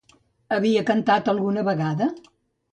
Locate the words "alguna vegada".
1.35-2.11